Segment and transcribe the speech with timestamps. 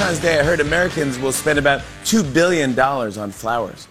[0.00, 3.86] Valentine's Day, I heard Americans will spend about $2 billion on flowers.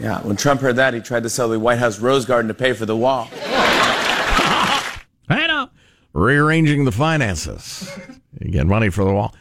[0.00, 2.54] Yeah, when Trump heard that, he tried to sell the White House Rose Garden to
[2.54, 3.28] pay for the wall.
[3.32, 5.00] I
[5.48, 5.68] know.
[6.12, 7.90] Rearranging the finances.
[8.40, 9.34] You get money for the wall.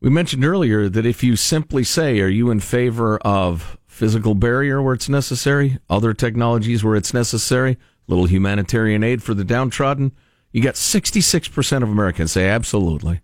[0.00, 4.80] We mentioned earlier that if you simply say, Are you in favor of physical barrier
[4.80, 10.12] where it's necessary, other technologies where it's necessary, little humanitarian aid for the downtrodden,
[10.52, 13.22] you got 66% of Americans say absolutely.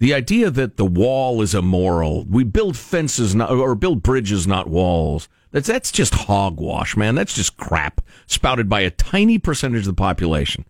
[0.00, 4.68] The idea that the wall is immoral, we build fences not, or build bridges, not
[4.68, 5.28] walls.
[5.52, 7.14] That's that's just hogwash, man.
[7.14, 10.64] That's just crap spouted by a tiny percentage of the population.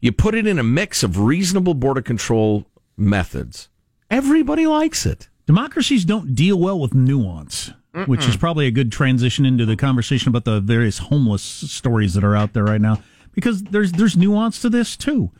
[0.00, 3.68] You put it in a mix of reasonable border control methods.
[4.10, 5.28] Everybody likes it.
[5.46, 8.08] Democracies don't deal well with nuance, Mm-mm.
[8.08, 12.24] which is probably a good transition into the conversation about the various homeless stories that
[12.24, 13.00] are out there right now.
[13.32, 15.30] Because there's there's nuance to this too.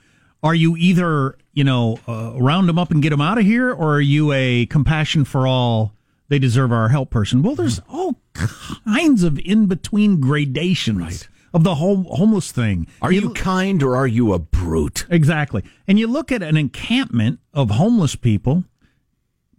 [0.42, 3.72] Are you either you know uh, round them up and get them out of here,
[3.72, 5.92] or are you a compassion for all?
[6.28, 7.42] They deserve our help person.
[7.42, 10.98] Well, there's all kinds of in between gradations.
[10.98, 12.86] Right of the home, homeless thing.
[13.02, 15.04] Are you, you, kind or are you a brute?
[15.10, 15.62] Exactly.
[15.86, 18.64] And you look at an encampment of homeless people.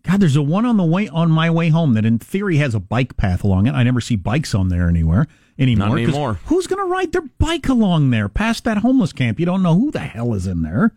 [0.02, 2.76] God, there's a one on the way on my way home that in theory has
[2.76, 3.74] a bike path along it.
[3.74, 5.90] I never see bikes on there anywhere anymore.
[5.90, 6.40] Not anymore.
[6.46, 9.40] Who's going to ride their bike along there past that homeless camp?
[9.40, 10.94] You don't know who the hell is in there.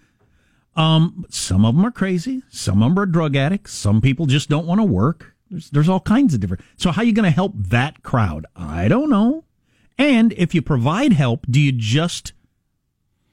[0.74, 2.42] Um, some of them are crazy.
[2.50, 3.72] Some of them are drug addicts.
[3.72, 5.34] Some people just don't want to work.
[5.50, 6.62] There's, there's all kinds of different.
[6.76, 8.46] So how are you going to help that crowd?
[8.54, 9.44] I don't know.
[9.98, 12.32] And if you provide help, do you just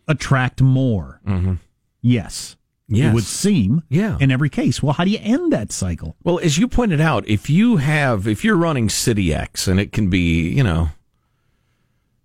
[0.07, 1.19] attract more?
[1.27, 1.55] Mm-hmm.
[2.01, 2.55] Yes.
[2.87, 3.11] Yes.
[3.11, 3.83] It would seem.
[3.89, 4.17] Yeah.
[4.19, 4.83] In every case.
[4.83, 6.15] Well, how do you end that cycle?
[6.23, 9.91] Well, as you pointed out, if you have, if you're running City X and it
[9.91, 10.89] can be, you know,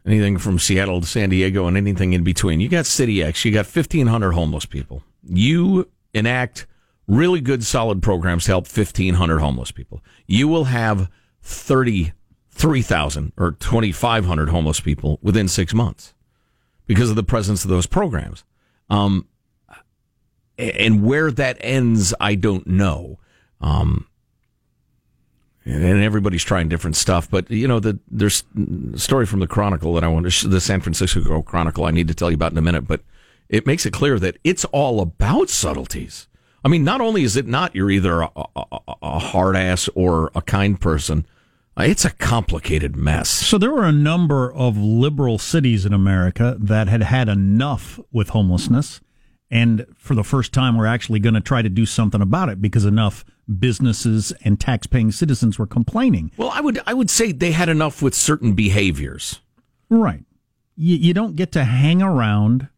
[0.08, 3.52] anything from Seattle to San Diego and anything in between, you got City X, you
[3.52, 5.02] got 1,500 homeless people.
[5.22, 6.66] You enact
[7.06, 10.02] really good, solid programs to help 1,500 homeless people.
[10.26, 11.10] You will have
[11.42, 16.14] 33,000 or 2,500 homeless people within six months
[16.86, 18.44] because of the presence of those programs.
[18.90, 19.28] Um,
[20.58, 23.18] and where that ends, I don't know.
[23.60, 24.07] Um,
[25.68, 28.44] and everybody's trying different stuff, but you know, the, there's
[28.94, 32.08] a story from the Chronicle that I want to, the San Francisco Chronicle, I need
[32.08, 33.02] to tell you about in a minute, but
[33.48, 36.26] it makes it clear that it's all about subtleties.
[36.64, 40.30] I mean, not only is it not you're either a, a, a hard ass or
[40.34, 41.26] a kind person,
[41.78, 43.28] uh, it's a complicated mess.
[43.28, 48.30] So there were a number of liberal cities in America that had had enough with
[48.30, 49.00] homelessness.
[49.50, 52.60] And for the first time, we're actually going to try to do something about it
[52.60, 53.24] because enough
[53.58, 56.30] businesses and tax-paying citizens were complaining.
[56.36, 59.40] Well, I would I would say they had enough with certain behaviors.
[59.88, 60.24] Right.
[60.76, 62.68] You, you don't get to hang around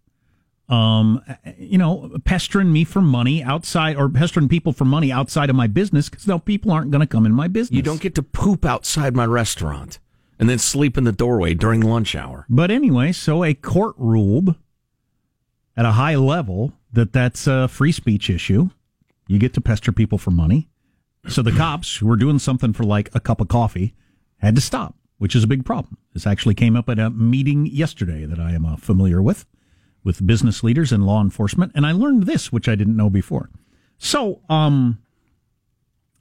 [0.71, 1.23] um,
[1.59, 5.67] you know, pestering me for money outside or pestering people for money outside of my
[5.67, 7.77] business because now people aren't going to come in my business.
[7.77, 9.99] You don't get to poop outside my restaurant
[10.39, 12.47] and then sleep in the doorway during lunch hour.
[12.49, 14.55] But anyway, so a court ruled
[15.77, 18.71] at a high level that that's a free speech issue.
[19.31, 20.69] You get to pester people for money.
[21.29, 23.95] So the cops who were doing something for like a cup of coffee
[24.39, 25.99] had to stop, which is a big problem.
[26.13, 29.47] This actually came up at a meeting yesterday that I am uh, familiar with
[30.03, 33.51] with business leaders and law enforcement, and I learned this, which I didn't know before.
[33.99, 34.99] So, um,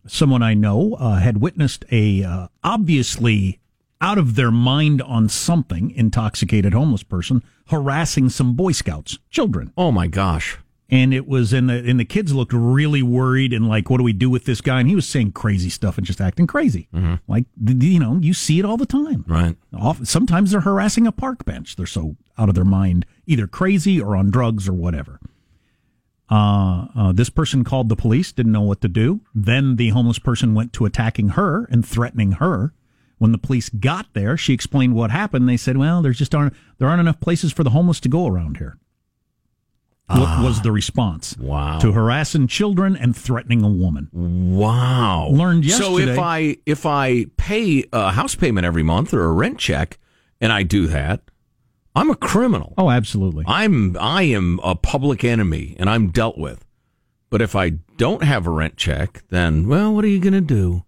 [0.05, 3.59] someone I know uh, had witnessed a uh, obviously
[3.99, 9.73] out of their mind on something intoxicated homeless person harassing some Boy Scouts children.
[9.75, 10.59] Oh my gosh!
[10.91, 14.03] And it was and the and the kids looked really worried and like, what do
[14.03, 14.79] we do with this guy?
[14.79, 16.87] And he was saying crazy stuff and just acting crazy.
[16.93, 17.15] Mm-hmm.
[17.27, 19.23] Like you know, you see it all the time.
[19.27, 19.55] Right.
[19.77, 21.75] Often, sometimes they're harassing a park bench.
[21.75, 25.19] They're so out of their mind, either crazy or on drugs or whatever.
[26.31, 29.21] Uh, uh, this person called the police, didn't know what to do.
[29.33, 32.73] Then the homeless person went to attacking her and threatening her.
[33.17, 35.49] When the police got there, she explained what happened.
[35.49, 38.25] They said, "Well, there's just aren't there aren't enough places for the homeless to go
[38.27, 38.77] around here."
[40.11, 41.37] Ah, was the response?
[41.37, 41.79] Wow!
[41.79, 44.09] To harassing children and threatening a woman.
[44.11, 45.29] Wow!
[45.31, 45.85] Learned yesterday.
[45.85, 49.99] So if I if I pay a house payment every month or a rent check,
[50.41, 51.21] and I do that,
[51.95, 52.73] I'm a criminal.
[52.77, 53.45] Oh, absolutely.
[53.47, 56.65] I'm I am a public enemy and I'm dealt with.
[57.29, 60.41] But if I don't have a rent check, then well, what are you going to
[60.41, 60.83] do?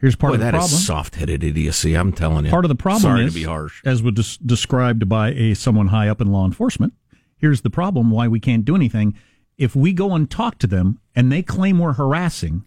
[0.00, 0.72] Here's part Boy, of the that problem.
[0.72, 1.94] is soft-headed idiocy.
[1.94, 2.50] I'm telling you.
[2.50, 5.54] Part of the problem Sorry is, to be harsh, as was des- described by a
[5.54, 6.94] someone high up in law enforcement.
[7.42, 9.18] Here's the problem: why we can't do anything.
[9.58, 12.64] If we go and talk to them and they claim we're harassing,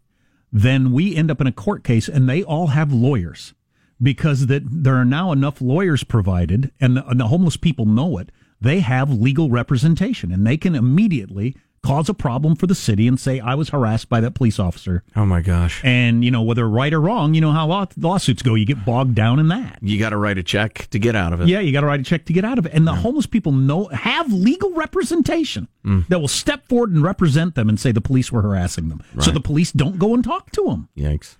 [0.51, 3.55] then we end up in a court case, and they all have lawyers
[4.01, 8.17] because that there are now enough lawyers provided, and the, and the homeless people know
[8.17, 8.31] it.
[8.59, 13.19] They have legal representation, and they can immediately cause a problem for the city and
[13.19, 15.03] say, I was harassed by that police officer.
[15.15, 15.81] Oh my gosh.
[15.83, 18.55] And, you know, whether right or wrong, you know how law- lawsuits go.
[18.55, 19.79] You get bogged down in that.
[19.81, 21.47] You got to write a check to get out of it.
[21.47, 22.73] Yeah, you got to write a check to get out of it.
[22.73, 26.07] And the homeless people know have legal representation Mm.
[26.07, 29.03] that will step forward and represent them and say the police were harassing them.
[29.19, 30.89] So the police don't go and talk to them.
[30.97, 31.35] Yikes.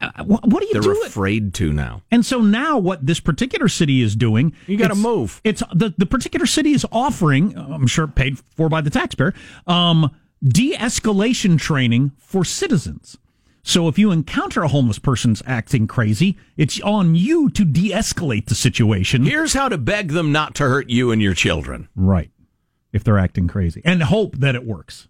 [0.00, 2.02] Uh, what do you They're afraid to now.
[2.10, 5.40] And so now, what this particular city is doing, You gotta move.
[5.42, 9.32] It's the the particular city is offering, I'm sure paid for by the taxpayer,
[9.66, 10.14] um,
[10.44, 13.16] de-escalation training for citizens.
[13.62, 18.54] So if you encounter a homeless person's acting crazy, it's on you to de-escalate the
[18.54, 19.24] situation.
[19.24, 21.88] Here's how to beg them not to hurt you and your children.
[21.96, 22.30] Right.
[22.92, 23.82] If they're acting crazy.
[23.84, 25.08] And hope that it works.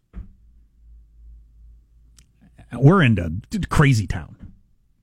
[2.73, 4.36] We're into crazy town.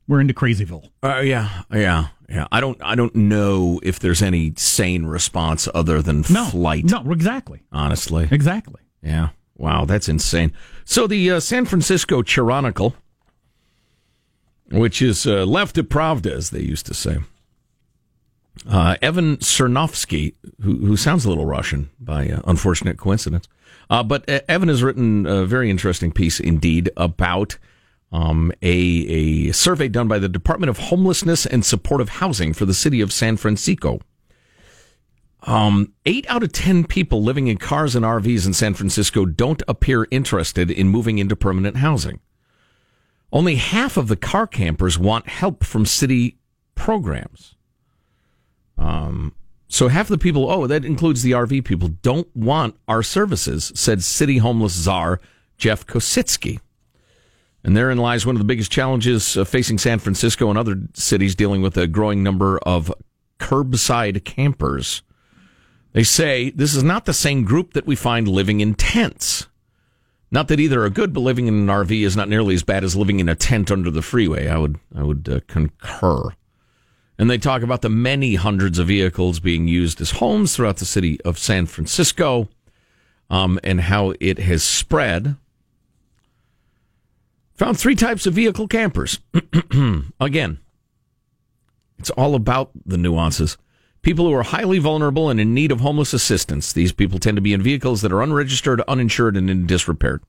[0.08, 0.90] We're into crazyville.
[1.02, 2.48] Uh, yeah, yeah, yeah.
[2.52, 6.46] I don't, I don't know if there's any sane response other than No.
[6.46, 6.86] flight.
[6.86, 7.62] No, exactly.
[7.72, 8.82] Honestly, Exactly.
[9.02, 9.30] yeah.
[9.56, 10.52] Wow, that's insane.
[10.84, 12.96] So the uh, San Francisco Chronicle,
[14.72, 17.18] which is uh, left to Pravda, as they used to say.
[18.70, 23.48] Uh, Evan Sernoffsky, who, who sounds a little Russian by uh, unfortunate coincidence,
[23.90, 27.58] uh, but uh, Evan has written a very interesting piece indeed about
[28.14, 32.74] um, a, a survey done by the Department of Homelessness and Supportive Housing for the
[32.74, 34.00] city of San Francisco.
[35.42, 39.64] Um, eight out of ten people living in cars and RVs in San Francisco don't
[39.68, 42.20] appear interested in moving into permanent housing.
[43.32, 46.38] Only half of the car campers want help from city
[46.76, 47.56] programs.
[48.78, 49.34] Um,
[49.68, 54.04] so half the people, oh, that includes the RV people, don't want our services, said
[54.04, 55.20] city homeless czar
[55.58, 56.60] Jeff Kositsky.
[57.64, 61.34] And therein lies one of the biggest challenges uh, facing San Francisco and other cities
[61.34, 62.94] dealing with a growing number of
[63.40, 65.02] curbside campers.
[65.94, 69.48] They say this is not the same group that we find living in tents.
[70.32, 72.84] Not that either are good, but living in an RV is not nearly as bad
[72.84, 74.48] as living in a tent under the freeway.
[74.48, 76.32] I would, I would uh, concur.
[77.20, 80.86] And they talk about the many hundreds of vehicles being used as homes throughout the
[80.86, 82.50] city of San Francisco,
[83.30, 85.36] um, and how it has spread.
[87.56, 89.20] Found three types of vehicle campers.
[90.20, 90.60] Again,
[92.00, 93.58] it's all about the nuances.
[94.02, 96.74] People who are highly vulnerable and in need of homeless assistance.
[96.74, 100.20] These people tend to be in vehicles that are unregistered, uninsured, and in disrepair.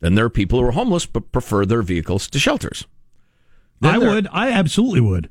[0.00, 2.86] Then there are people who are homeless but prefer their vehicles to shelters.
[3.80, 4.28] Then I would.
[4.30, 5.30] I absolutely would.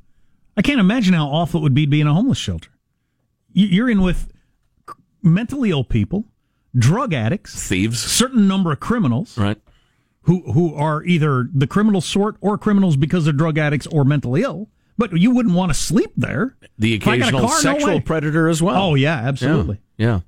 [0.57, 2.69] I can't imagine how awful it would be to be in a homeless shelter.
[3.53, 4.31] You're in with
[5.21, 6.25] mentally ill people,
[6.77, 9.57] drug addicts, Thieves, certain number of criminals right?
[10.25, 14.43] Who who are either the criminal sort or criminals because they're drug addicts or mentally
[14.43, 14.69] ill.
[14.97, 16.55] But you wouldn't want to sleep there.
[16.79, 17.99] The If I got a occasional car, sexual way.
[17.99, 18.81] predator as well.
[18.81, 19.81] Oh yeah, absolutely.
[19.97, 20.07] Yeah.
[20.07, 20.19] yeah.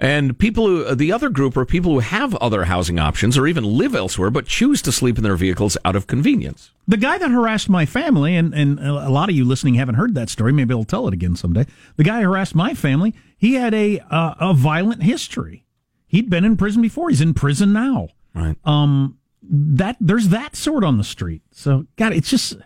[0.00, 3.64] And people who, the other group are people who have other housing options or even
[3.64, 6.70] live elsewhere but choose to sleep in their vehicles out of convenience.
[6.86, 10.14] The guy that harassed my family, and, and a lot of you listening haven't heard
[10.14, 10.52] that story.
[10.52, 11.66] Maybe I'll tell it again someday.
[11.96, 15.64] The guy who harassed my family, he had a uh, a violent history.
[16.06, 17.10] He'd been in prison before.
[17.10, 18.08] He's in prison now.
[18.36, 18.56] Right.
[18.64, 21.42] Um, that there's that sort on the street.
[21.52, 22.56] So, God, it's just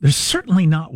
[0.00, 0.92] there's certainly not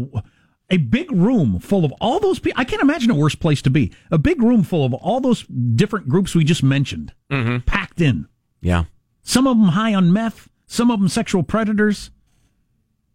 [0.71, 2.61] a big room full of all those people.
[2.61, 3.93] I can't imagine a worse place to be.
[4.11, 7.59] A big room full of all those different groups we just mentioned, mm-hmm.
[7.59, 8.27] packed in.
[8.61, 8.85] Yeah.
[9.23, 12.11] Some of them high on meth, some of them sexual predators,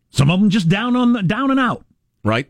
[0.09, 1.83] some of them just down on the, down and out.
[2.23, 2.49] Right.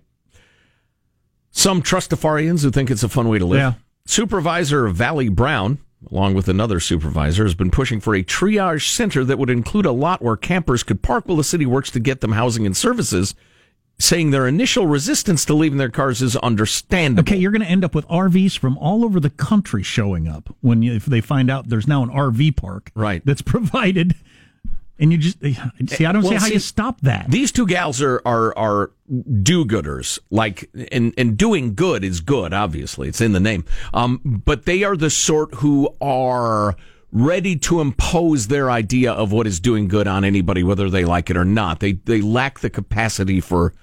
[1.52, 3.60] Some trustafarians who think it's a fun way to live.
[3.60, 3.74] Yeah.
[4.06, 5.80] Supervisor Vallie Brown,
[6.12, 9.92] along with another supervisor, has been pushing for a triage center that would include a
[9.92, 13.34] lot where campers could park while the city works to get them housing and services,
[14.00, 17.22] saying their initial resistance to leaving their cars is understandable.
[17.28, 20.56] Okay, you're going to end up with RVs from all over the country showing up
[20.62, 23.26] when you, if they find out there's now an RV park Right.
[23.26, 24.14] that's provided,
[25.00, 26.06] and you just see.
[26.06, 27.30] I don't Well, see how see, you stop that.
[27.30, 28.92] These two gals are are are
[29.42, 30.20] do-gooders.
[30.30, 32.54] Like and and doing good is good.
[32.54, 33.66] Obviously, it's in the name.
[33.94, 36.76] Um, but they are the sort who are
[37.12, 41.30] ready to impose their idea of what is doing good on anybody, whether they like
[41.30, 41.80] it or not.
[41.80, 43.74] They they lack the capacity for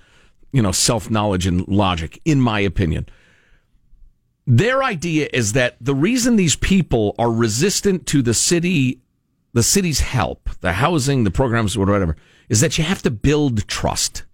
[0.52, 3.06] you know self knowledge and logic, in my opinion.
[4.47, 9.00] Their idea is that the reason these people are resistant to the city
[9.55, 12.17] the city's help, the housing, the programs, whatever,
[12.49, 14.25] is that you have to build trust.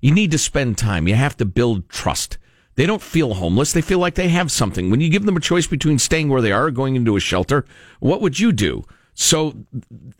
[0.00, 1.06] You need to spend time.
[1.06, 2.38] You have to build trust.
[2.74, 3.72] They don't feel homeless.
[3.72, 4.90] They feel like they have something.
[4.90, 7.20] When you give them a choice between staying where they are or going into a
[7.20, 7.66] shelter,
[8.00, 8.84] what would you do?
[9.14, 9.54] So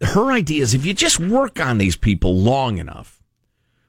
[0.03, 3.23] her idea is if you just work on these people long enough,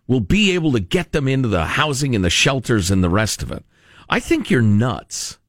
[0.07, 3.43] we'll be able to get them into the housing and the shelters and the rest
[3.43, 3.65] of it.
[4.09, 5.39] I think you're nuts.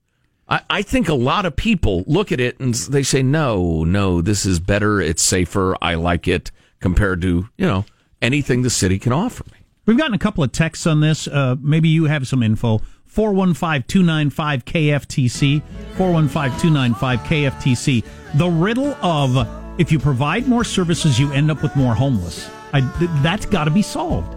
[0.48, 4.20] I, I think a lot of people look at it and they say, no, no,
[4.20, 5.00] this is better.
[5.00, 5.76] It's safer.
[5.80, 7.84] I like it compared to, you know,
[8.20, 9.58] anything the city can offer me.
[9.86, 11.28] We've gotten a couple of texts on this.
[11.28, 12.80] Uh, maybe you have some info.
[13.06, 15.62] 415 295 KFTC.
[15.96, 18.04] 415 295 KFTC.
[18.34, 22.50] The riddle of if you provide more services, you end up with more homeless.
[22.72, 24.34] I, th- that's got to be solved.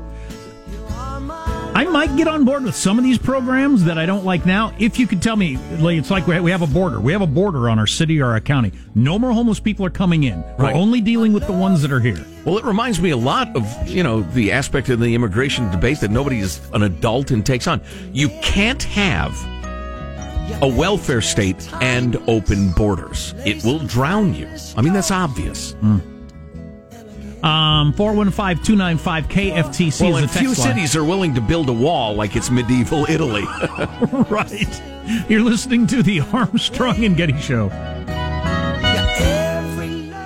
[1.78, 4.74] I might get on board with some of these programs that I don't like now.
[4.80, 7.00] If you could tell me, it's like we have a border.
[7.00, 8.72] We have a border on our city or our county.
[8.96, 10.42] No more homeless people are coming in.
[10.42, 10.74] Right.
[10.74, 12.26] We're only dealing with the ones that are here.
[12.46, 16.00] Well, it reminds me a lot of, you know, the aspect of the immigration debate
[16.00, 17.80] that nobody is an adult and takes on.
[18.12, 19.36] You can't have
[20.64, 23.36] a welfare state and open borders.
[23.46, 24.50] It will drown you.
[24.76, 25.74] I mean, that's obvious.
[25.74, 26.00] Hmm.
[27.44, 30.76] Um, 415 295 KFTC Well, is and the few text line.
[30.76, 33.44] cities are willing to build a wall like it's medieval Italy.
[34.30, 34.82] right.
[35.30, 37.70] You're listening to the Armstrong and Getty Show.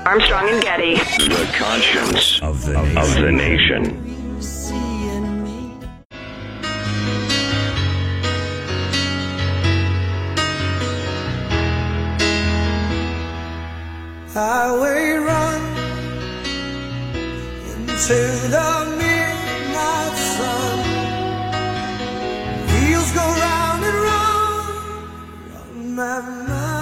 [0.05, 0.95] Armstrong and Getty.
[0.95, 4.11] The conscience of the, of the nation.
[14.33, 15.20] highway
[18.07, 20.79] the midnight sun.
[22.67, 26.81] Wheels go round and round, round my mind.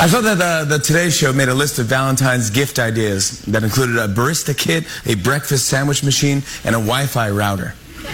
[0.00, 3.96] I saw that the Today Show made a list of Valentine's gift ideas that included
[3.96, 7.74] a barista kit, a breakfast sandwich machine, and a Wi-Fi router.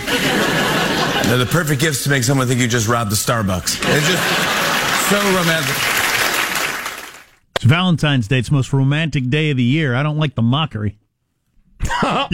[1.26, 3.80] They're the perfect gifts to make someone think you just robbed the Starbucks.
[3.82, 6.03] It's just so romantic.
[7.64, 8.40] It's Valentine's Day.
[8.40, 9.94] It's the most romantic day of the year.
[9.94, 10.98] I don't like the mockery.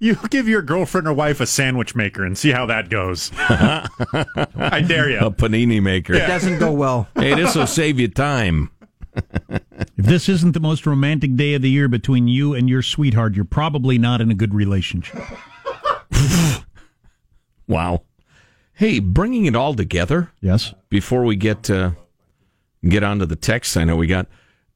[0.00, 3.32] You give your girlfriend or wife a sandwich maker and see how that goes.
[3.38, 5.18] I dare you.
[5.18, 6.14] a panini maker.
[6.14, 7.08] It doesn't go well.
[7.16, 8.70] Hey, this will save you time.
[9.16, 9.64] If
[9.96, 13.44] this isn't the most romantic day of the year between you and your sweetheart, you're
[13.44, 15.20] probably not in a good relationship.
[17.66, 18.02] Wow.
[18.74, 20.72] Hey, bringing it all together Yes.
[20.88, 21.90] before we get uh,
[22.88, 23.76] get onto the text.
[23.76, 24.28] I know we got.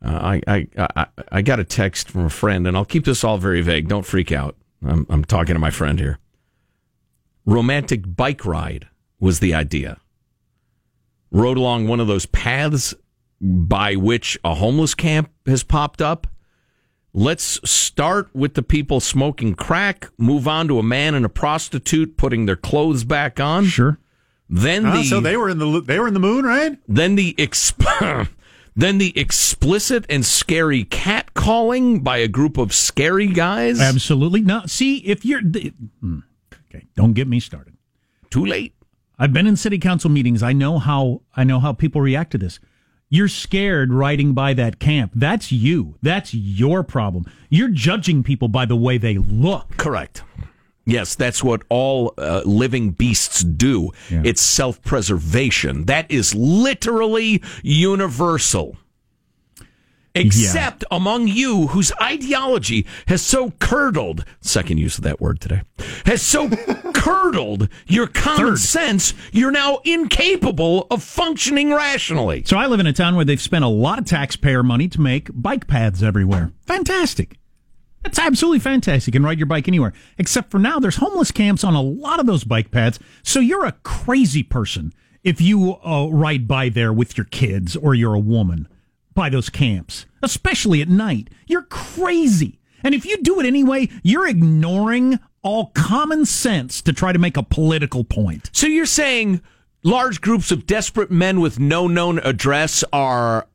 [0.04, 0.66] Uh, I, I
[0.96, 3.88] I I got a text from a friend, and I'll keep this all very vague.
[3.88, 4.56] Don't freak out.
[4.84, 6.18] I'm I'm talking to my friend here.
[7.44, 8.88] Romantic bike ride
[9.20, 9.98] was the idea.
[11.30, 12.94] Rode along one of those paths
[13.40, 16.26] by which a homeless camp has popped up.
[17.14, 22.16] Let's start with the people smoking crack, move on to a man and a prostitute
[22.16, 23.66] putting their clothes back on.
[23.66, 23.98] Sure.
[24.48, 26.78] Then Ah, the so they were in the they were in the moon, right?
[26.88, 28.28] then the exp-
[28.74, 33.80] then the explicit and scary cat calling by a group of scary guys.
[33.80, 34.40] Absolutely.
[34.40, 34.70] not.
[34.70, 35.40] see, if you're.
[35.40, 36.20] hmm.
[36.70, 37.76] Okay, don't get me started.
[38.30, 38.74] Too late.
[39.18, 40.42] I've been in city council meetings.
[40.42, 42.58] I know how I know how people react to this.
[43.10, 45.12] You're scared riding by that camp.
[45.14, 45.96] That's you.
[46.00, 47.26] That's your problem.
[47.50, 49.76] You're judging people by the way they look.
[49.76, 50.22] Correct.
[50.84, 53.90] Yes, that's what all uh, living beasts do.
[54.10, 54.22] Yeah.
[54.24, 55.84] It's self preservation.
[55.84, 58.76] That is literally universal.
[60.14, 65.62] Except among you whose ideology has so curdled, second use of that word today,
[66.04, 66.50] has so
[66.94, 72.42] curdled your common sense, you're now incapable of functioning rationally.
[72.44, 75.00] So I live in a town where they've spent a lot of taxpayer money to
[75.00, 76.52] make bike paths everywhere.
[76.66, 77.38] Fantastic.
[78.02, 79.14] That's absolutely fantastic.
[79.14, 79.92] You can ride your bike anywhere.
[80.18, 82.98] Except for now, there's homeless camps on a lot of those bike paths.
[83.22, 84.92] So you're a crazy person
[85.22, 88.68] if you uh, ride by there with your kids or you're a woman
[89.14, 91.30] by those camps, especially at night.
[91.46, 92.58] You're crazy.
[92.82, 97.36] And if you do it anyway, you're ignoring all common sense to try to make
[97.36, 98.50] a political point.
[98.52, 99.42] So you're saying
[99.84, 103.46] large groups of desperate men with no known address are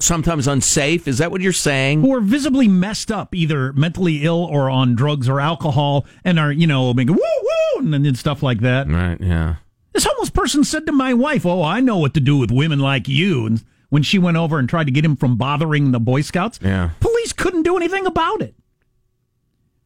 [0.00, 1.08] sometimes unsafe?
[1.08, 2.00] Is that what you're saying?
[2.02, 6.52] who are visibly messed up, either mentally ill or on drugs or alcohol, and are,
[6.52, 8.88] you know, making woo woo and, and stuff like that.
[8.88, 9.56] Right, yeah.
[9.92, 12.78] This homeless person said to my wife, Oh, I know what to do with women
[12.78, 13.46] like you.
[13.46, 16.58] And when she went over and tried to get him from bothering the Boy Scouts,
[16.62, 16.90] Yeah.
[17.00, 18.54] police couldn't do anything about it.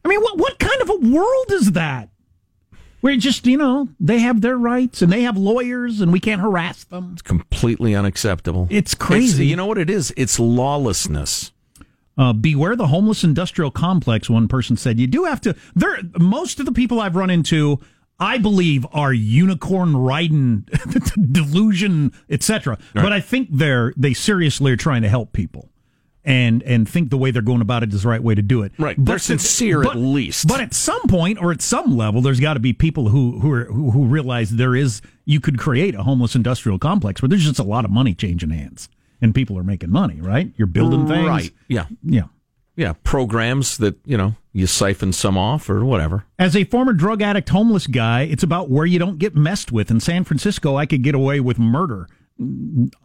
[0.03, 2.09] I mean, what, what kind of a world is that?
[3.01, 6.41] Where just, you know, they have their rights and they have lawyers and we can't
[6.41, 7.11] harass them.
[7.13, 8.67] It's completely unacceptable.
[8.69, 9.47] It's crazy.
[9.47, 10.13] you know what it is?
[10.15, 11.51] It's lawlessness.
[12.17, 14.29] Uh, beware the homeless industrial complex.
[14.29, 15.55] One person said you do have to.
[15.75, 17.79] There, most of the people I've run into,
[18.19, 20.67] I believe, are unicorn riding
[21.31, 22.77] delusion, etc.
[22.93, 25.70] But I think they're they seriously are trying to help people.
[26.23, 28.63] And and think the way they're going about it is the right way to do
[28.63, 28.71] it.
[28.77, 28.95] Right.
[28.97, 30.47] They're sincere at least.
[30.47, 33.51] But at some point or at some level, there's got to be people who who
[33.51, 37.45] are, who, who realize there is you could create a homeless industrial complex where there's
[37.45, 38.89] just a lot of money changing hands
[39.21, 40.21] and people are making money.
[40.21, 40.51] Right?
[40.57, 41.27] You're building things.
[41.27, 41.51] Right.
[41.67, 41.85] Yeah.
[42.03, 42.25] Yeah.
[42.75, 42.93] Yeah.
[43.03, 46.25] Programs that, you know, you siphon some off or whatever.
[46.37, 49.89] As a former drug addict, homeless guy, it's about where you don't get messed with.
[49.89, 52.07] In San Francisco, I could get away with murder.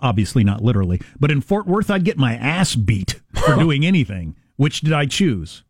[0.01, 1.01] Obviously, not literally.
[1.21, 4.37] But in Fort Worth, I'd get my ass beat for doing anything.
[4.57, 5.63] Which did I choose?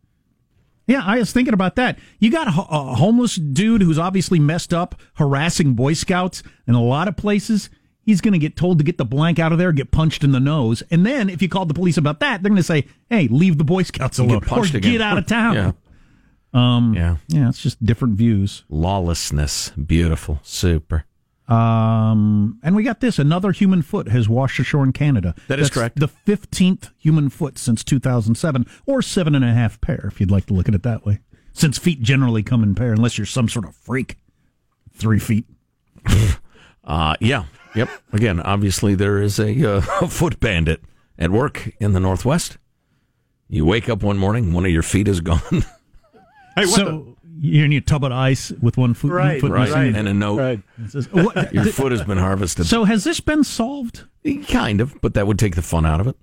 [0.86, 1.98] Yeah, I was thinking about that.
[2.20, 7.08] You got a, homeless dude who's obviously messed up, harassing Boy Scouts in a lot
[7.08, 7.68] of places.
[8.02, 10.30] He's going to get told to get the blank out of there, get punched in
[10.30, 10.84] the nose.
[10.92, 13.58] And then if you called the police about that, they're going to say, hey, leave
[13.58, 14.38] the Boy Scouts alone.
[14.38, 14.80] get or again.
[14.80, 15.54] get out of town.
[15.54, 15.72] Yeah.
[16.54, 17.16] Um, Yeah.
[17.26, 18.62] yeah, it's just different views.
[18.68, 19.70] Lawlessness.
[19.70, 20.38] Beautiful.
[20.44, 21.04] Super.
[21.48, 25.34] Um, and we got this: another human foot has washed ashore in Canada.
[25.48, 26.00] That is That's correct.
[26.00, 30.46] The fifteenth human foot since 2007, or seven and a half pair, if you'd like
[30.46, 31.20] to look at it that way.
[31.52, 34.16] Since feet generally come in pair, unless you're some sort of freak.
[34.92, 35.46] Three feet.
[36.86, 37.46] Uh, yeah.
[37.74, 37.88] Yep.
[38.12, 40.80] Again, obviously there is a, uh, a foot bandit
[41.18, 42.58] at work in the Northwest.
[43.48, 45.40] You wake up one morning, one of your feet is gone.
[46.58, 49.68] Hey, what so you're in your tub of ice with one foot, Right, foot right.
[49.68, 49.94] missing.
[49.96, 50.38] And a note.
[50.38, 50.60] Right.
[50.82, 52.66] It says- what- Your foot has been harvested.
[52.66, 54.04] so has this been solved?
[54.48, 56.16] kind of, but that would take the fun out of it.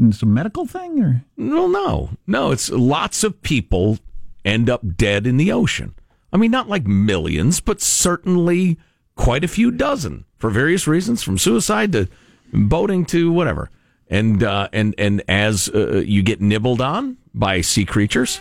[0.00, 2.50] It's a medical thing, or Well, no, no.
[2.50, 3.98] It's lots of people
[4.44, 5.94] end up dead in the ocean.
[6.32, 8.76] I mean, not like millions, but certainly
[9.14, 12.08] quite a few dozen for various reasons, from suicide to
[12.52, 13.70] boating to whatever.
[14.08, 18.40] And uh, and and as uh, you get nibbled on by sea creatures,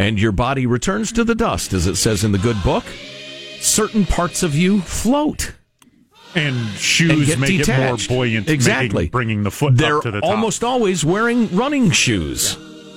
[0.00, 2.84] and your body returns to the dust, as it says in the good book,
[3.60, 5.52] certain parts of you float.
[6.34, 8.04] and and shoes get make detached.
[8.06, 10.30] it more buoyant, Exactly, making- bringing the foot They're up to the top.
[10.30, 12.56] almost always wearing running shoes.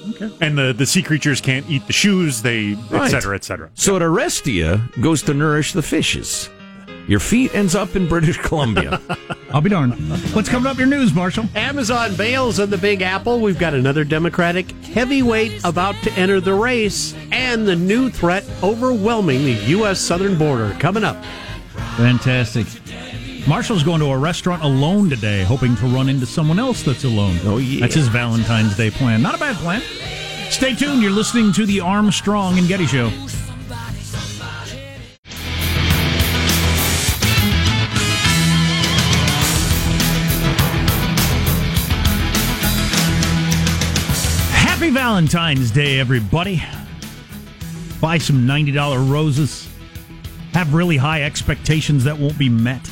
[0.09, 0.29] Okay.
[0.41, 3.05] and the, the sea creatures can't eat the shoes, they, Right.
[3.05, 3.69] et cetera, et cetera.
[3.73, 6.49] So it Arestia goes to nourish the fishes.
[7.07, 9.01] Your feet ends up in British Columbia.
[9.51, 9.93] I'll be darned.
[10.33, 11.45] What's coming up your news, Marshall?
[11.53, 13.41] Amazon bails on the Big Apple.
[13.41, 19.43] We've got another Democratic heavyweight about to enter the race, and the new threat overwhelming
[19.43, 19.99] the U.S.
[19.99, 21.23] southern border coming up.
[21.97, 22.67] Fantastic.
[23.47, 27.37] Marshall's going to a restaurant alone today, hoping to run into someone else that's alone.
[27.43, 27.81] Oh, yeah.
[27.81, 29.21] That's his Valentine's Day plan.
[29.21, 29.81] Not a bad plan.
[30.49, 31.01] Stay tuned.
[31.01, 33.11] You're listening to the Armstrong and Getty Show.
[45.13, 46.63] Valentine's Day, everybody.
[48.01, 49.69] Buy some $90 roses.
[50.53, 52.89] Have really high expectations that won't be met.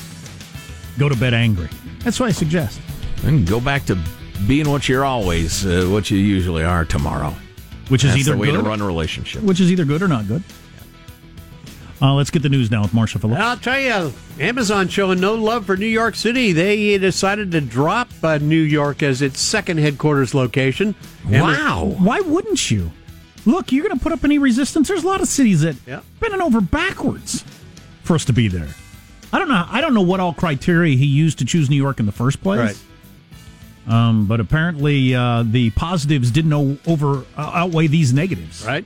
[1.00, 1.68] Go to bed angry.
[2.04, 2.80] That's what I suggest.
[3.24, 3.98] and go back to
[4.48, 7.34] being what you're always, uh, what you usually are tomorrow.
[7.88, 9.42] Which is That's either the way good, to run a relationship.
[9.42, 10.44] which is either good or not good.
[12.02, 13.40] Uh, let's get the news now with Marshall Phillips.
[13.42, 16.52] I'll tell you, Amazon showing no love for New York City.
[16.52, 20.96] They decided to drop uh, New York as its second headquarters location.
[21.30, 21.96] Wow.
[22.00, 22.92] Why wouldn't you?
[23.46, 24.88] Look, you're going to put up any resistance.
[24.88, 26.04] There's a lot of cities that Yep.
[26.20, 27.44] bending over backwards
[28.04, 28.70] for us to be there.
[29.34, 29.66] I don't know.
[29.70, 32.42] I don't know what all criteria he used to choose New York in the first
[32.42, 32.60] place.
[32.60, 33.94] Right.
[33.94, 36.54] Um, but apparently, uh, the positives didn't
[36.88, 38.66] over uh, outweigh these negatives.
[38.66, 38.86] Right.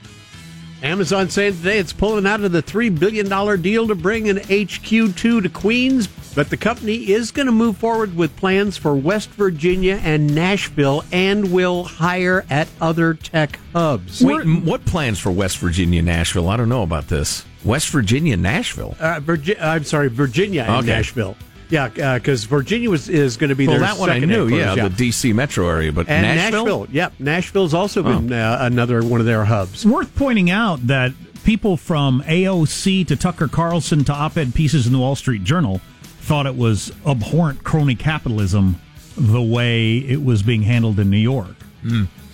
[0.82, 5.42] Amazon saying today it's pulling out of the $3 billion deal to bring an HQ2
[5.42, 9.98] to Queens, but the company is going to move forward with plans for West Virginia
[10.04, 14.22] and Nashville and will hire at other tech hubs.
[14.22, 16.48] Wait, m- what plans for West Virginia, Nashville?
[16.48, 17.44] I don't know about this.
[17.64, 18.94] West Virginia, Nashville.
[19.00, 20.86] Uh, Virgi- I'm sorry, Virginia and Okay.
[20.88, 21.36] Nashville.
[21.68, 24.46] Yeah, because Virginia was is going to be Well, their that one I second knew.
[24.48, 25.32] Yeah, headquarters, the D.C.
[25.32, 26.64] metro area, but and Nashville.
[26.64, 26.86] Nashville.
[26.92, 29.84] Yep, Nashville's also been uh, another one of their hubs.
[29.84, 31.12] Worth pointing out that
[31.44, 35.80] people from AOC to Tucker Carlson to op ed pieces in the Wall Street Journal
[36.20, 38.76] thought it was abhorrent crony capitalism
[39.16, 41.54] the way it was being handled in New York.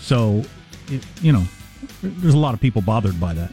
[0.01, 0.43] So,
[0.89, 1.45] it, you know,
[2.03, 3.53] there's a lot of people bothered by that.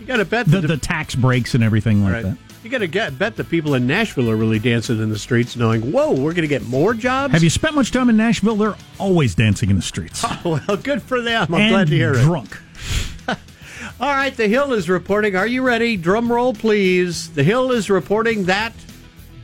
[0.00, 2.22] You got to bet The, that the tax breaks and everything like Right.
[2.24, 2.36] that.
[2.64, 5.54] You got to get bet the people in Nashville are really dancing in the streets,
[5.54, 8.56] knowing, "Whoa, we're going to get more jobs." Have you spent much time in Nashville?
[8.56, 10.24] They're always dancing in the streets.
[10.46, 11.54] Oh, well, good for them.
[11.54, 12.22] I'm and glad to hear it.
[12.22, 12.58] drunk.
[13.28, 13.36] All
[14.10, 15.36] right, the Hill is reporting.
[15.36, 15.96] Are you ready?
[15.98, 17.30] Drum roll, please.
[17.30, 18.72] The Hill is reporting that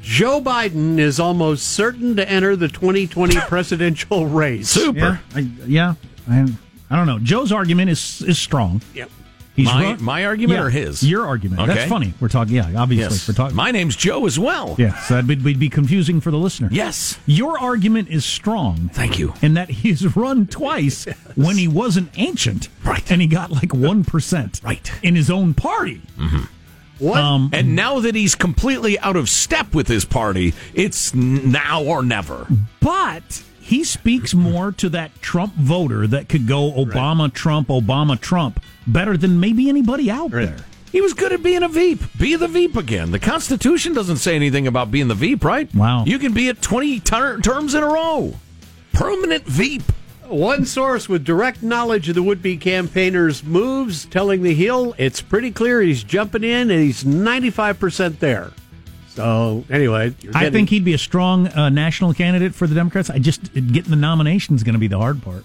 [0.02, 4.70] Joe Biden is almost certain to enter the 2020 presidential race.
[4.70, 4.98] Super.
[4.98, 5.94] Yeah, I, yeah.
[6.28, 6.46] I,
[6.90, 7.18] I don't know.
[7.18, 8.80] Joe's argument is is strong.
[8.94, 9.10] Yep.
[9.60, 11.02] He's my, run- my argument Yeah, or his?
[11.02, 11.62] Your argument.
[11.62, 11.74] Okay.
[11.74, 12.14] That's funny.
[12.20, 12.54] We're talking.
[12.54, 13.28] Yeah, obviously Yes.
[13.28, 13.56] we're talking.
[13.56, 14.74] My name's Joe as well.
[14.78, 16.68] yeah, so that would would be confusing for the listener.
[16.70, 17.18] Yes.
[17.26, 18.90] Your argument is strong.
[18.92, 19.34] Thank you.
[19.42, 22.68] And that he's run twice when he wasn't ancient.
[22.84, 23.10] Right.
[23.10, 24.64] And he got like 1%.
[24.64, 24.92] Right.
[25.02, 26.00] In his own party.
[26.98, 27.18] What?
[27.18, 32.02] Um, And now that he's completely out of step with his party, it's now or
[32.02, 32.46] never.
[32.80, 38.60] But he speaks more to that Trump voter that could go Obama, Trump, Obama, Trump
[38.84, 40.56] better than maybe anybody out there.
[40.90, 42.00] He was good at being a Veep.
[42.18, 43.12] Be the Veep again.
[43.12, 45.72] The Constitution doesn't say anything about being the Veep, right?
[45.72, 46.04] Wow.
[46.04, 48.34] You can be it 20 ter- terms in a row.
[48.92, 49.82] Permanent Veep.
[50.26, 55.20] One source with direct knowledge of the would be campaigner's moves telling the Hill it's
[55.20, 58.50] pretty clear he's jumping in and he's 95% there.
[59.20, 63.10] So, anyway, I think he'd be a strong uh, national candidate for the Democrats.
[63.10, 65.44] I just getting the nomination is going to be the hard part.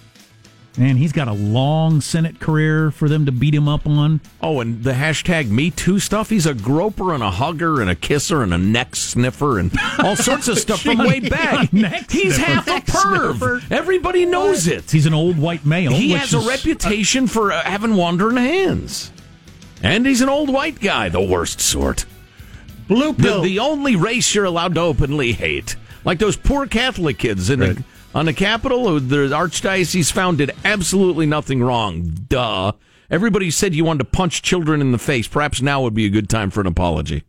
[0.77, 4.19] And he's got a long Senate career for them to beat him up on.
[4.41, 6.29] Oh, and the hashtag Me Too stuff.
[6.29, 10.17] He's a groper and a hugger and a kisser and a neck sniffer and all
[10.17, 11.69] sorts of stuff from way back.
[11.71, 12.41] He's sniffer.
[12.41, 13.71] half a perv.
[13.71, 14.91] Everybody knows it.
[14.91, 15.91] He's an old white male.
[15.91, 19.11] He has a reputation for uh, having wandering hands.
[19.81, 22.05] And he's an old white guy, the worst sort.
[22.87, 23.41] Blue The, pill.
[23.41, 25.75] the only race you're allowed to openly hate.
[26.03, 31.25] Like those poor Catholic kids in the, on the Capitol, the Archdiocese found did absolutely
[31.25, 32.03] nothing wrong.
[32.27, 32.73] Duh.
[33.09, 35.27] Everybody said you wanted to punch children in the face.
[35.27, 37.23] Perhaps now would be a good time for an apology.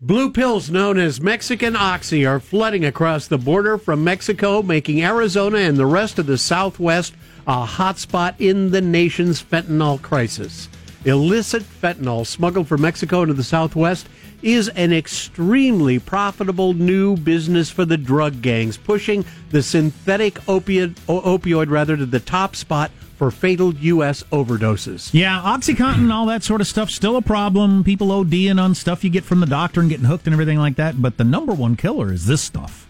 [0.00, 5.58] Blue pills known as Mexican Oxy are flooding across the border from Mexico, making Arizona
[5.58, 7.14] and the rest of the Southwest
[7.46, 10.68] a hotspot in the nation's fentanyl crisis.
[11.04, 14.06] Illicit fentanyl smuggled from Mexico into the Southwest
[14.46, 21.68] is an extremely profitable new business for the drug gangs, pushing the synthetic opiate, opioid
[21.68, 24.22] rather to the top spot for fatal U.S.
[24.30, 25.12] overdoses.
[25.12, 27.82] Yeah, OxyContin, all that sort of stuff, still a problem.
[27.82, 30.76] People ODing on stuff you get from the doctor and getting hooked and everything like
[30.76, 31.02] that.
[31.02, 32.86] But the number one killer is this stuff.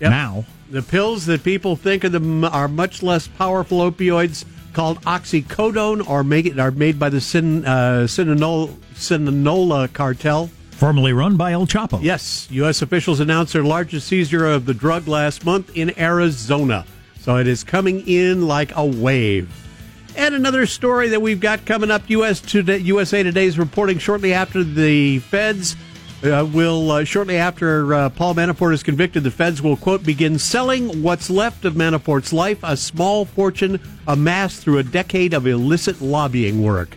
[0.00, 0.10] Yep.
[0.10, 6.08] Now, The pills that people think of them are much less powerful opioids called oxycodone
[6.08, 10.48] are make are made by the Sin, uh, Sinaloa cartel.
[10.80, 12.02] Formerly run by El Chapo.
[12.02, 12.80] Yes, U.S.
[12.80, 16.86] officials announced their largest seizure of the drug last month in Arizona.
[17.20, 19.54] So it is coming in like a wave.
[20.16, 24.32] And another story that we've got coming up US Today, USA Today is reporting shortly
[24.32, 25.76] after the feds
[26.24, 30.38] uh, will, uh, shortly after uh, Paul Manafort is convicted, the feds will, quote, begin
[30.38, 36.00] selling what's left of Manafort's life, a small fortune amassed through a decade of illicit
[36.00, 36.96] lobbying work.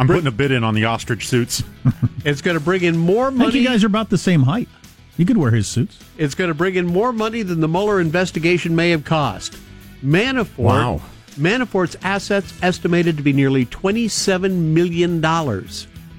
[0.00, 1.62] I'm putting a bid in on the ostrich suits.
[2.22, 3.58] It's going to bring in more I think money.
[3.60, 4.68] you guys are about the same height.
[5.16, 5.98] You could wear his suits.
[6.18, 9.56] It's going to bring in more money than the Mueller investigation may have cost.
[10.04, 10.58] Manafort.
[10.58, 11.00] Wow.
[11.36, 15.20] Manafort's assets estimated to be nearly $27 million.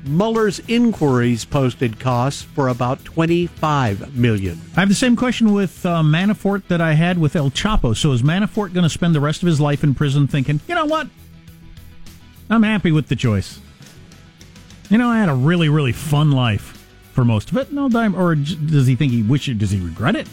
[0.04, 4.60] Mueller's inquiries posted costs for about 25 million.
[4.76, 7.96] I have the same question with uh, Manafort that I had with El Chapo.
[7.96, 10.74] So is Manafort going to spend the rest of his life in prison thinking, you
[10.74, 11.08] know what?
[12.50, 13.60] I'm happy with the choice.
[14.92, 17.72] You know, I had a really, really fun life for most of it.
[17.72, 18.14] No dime.
[18.14, 19.58] Or does he think he wish it?
[19.58, 20.28] Does he regret it?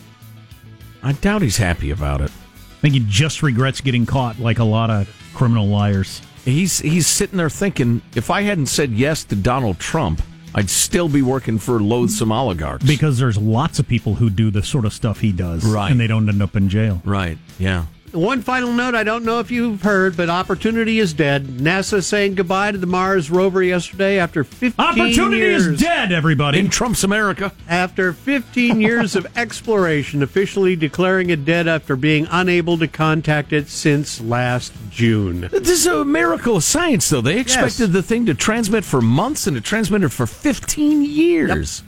[1.01, 2.33] I doubt he's happy about it.
[2.33, 6.21] I think he just regrets getting caught like a lot of criminal liars.
[6.45, 10.23] He's he's sitting there thinking, if I hadn't said yes to Donald Trump,
[10.57, 12.85] I'd still be working for loathsome oligarchs.
[12.85, 15.65] Because there's lots of people who do the sort of stuff he does.
[15.65, 15.93] Right.
[15.93, 17.01] And they don't end up in jail.
[17.05, 17.87] right, yeah.
[18.13, 21.47] One final note I don't know if you've heard, but opportunity is dead.
[21.47, 25.67] NASA saying goodbye to the Mars rover yesterday after 15 Opportunity years.
[25.67, 26.59] is dead, everybody.
[26.59, 27.53] In Trump's America.
[27.69, 33.69] After 15 years of exploration, officially declaring it dead after being unable to contact it
[33.69, 35.43] since last June.
[35.53, 37.21] This is a miracle of science, though.
[37.21, 41.83] They expected the thing to transmit for months, and it transmitted for 15 years.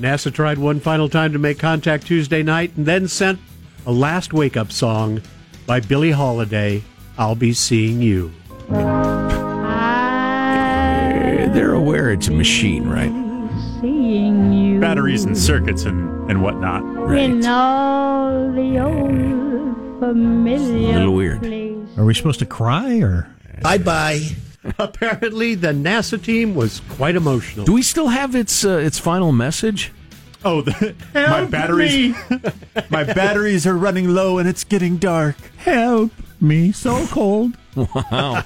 [0.00, 3.38] NASA tried one final time to make contact Tuesday night and then sent
[3.84, 5.20] a last wake up song
[5.68, 6.82] by Billie Holiday,
[7.18, 8.32] I'll Be Seeing You.
[8.70, 8.74] Eh,
[11.52, 13.12] They're aware it's a machine, right?
[13.80, 16.82] seeing you Batteries and circuits and, and whatnot.
[17.16, 21.38] in all the old familiar A little weird.
[21.40, 21.96] places.
[21.98, 23.28] Are we supposed to cry or?
[23.62, 24.20] Bye bye.
[24.78, 27.64] Apparently, the NASA team was quite emotional.
[27.66, 29.92] Do we still have its uh, its final message?
[30.44, 32.16] Oh, the, my batteries!
[32.90, 35.36] my batteries are running low and it's getting dark.
[35.58, 37.56] Help me, so cold.
[37.94, 38.42] Wow.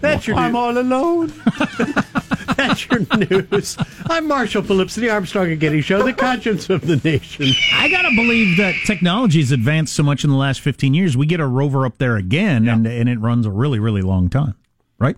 [0.00, 1.32] That's your I'm all alone.
[2.56, 3.76] That's your news.
[4.08, 7.46] I'm Marshall Phillips, the Armstrong and Getty Show, the conscience of the nation.
[7.72, 11.16] I gotta believe that technology's advanced so much in the last 15 years.
[11.16, 14.28] We get a rover up there again, and and it runs a really, really long
[14.28, 14.54] time,
[15.00, 15.16] right?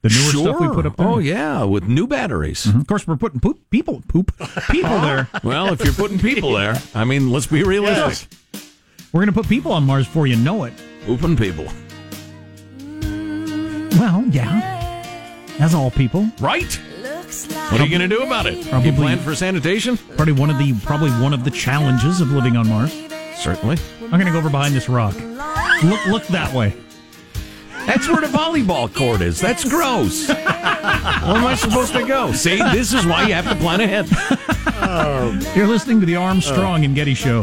[0.00, 0.44] The newer sure.
[0.44, 1.06] stuff we put up there.
[1.06, 2.64] Oh yeah, with new batteries.
[2.64, 2.80] Mm-hmm.
[2.80, 4.32] Of course, we're putting poop, people, poop,
[4.70, 5.28] people there.
[5.42, 8.28] Well, if you're putting people there, I mean, let's be realistic.
[9.12, 10.72] We're going to put people on Mars before you know it.
[11.06, 11.64] Pooping people,
[13.98, 15.02] Well, yeah,
[15.58, 16.30] as all people.
[16.40, 16.80] right?
[17.70, 18.66] What are you going to do about it?
[18.68, 19.96] Probably- You plan for sanitation?
[20.16, 22.92] Probably one of the probably one of the challenges of living on Mars.
[23.36, 23.78] Certainly.
[24.02, 25.14] I'm going to go over behind this rock.
[25.82, 26.74] Look, look that way.
[27.86, 29.40] That's where the volleyball court is.
[29.40, 30.28] That's gross.
[30.28, 32.32] Where am I supposed to go?
[32.32, 34.06] See, this is why you have to plan ahead.
[35.56, 37.42] You're listening to the Armstrong and Getty Show.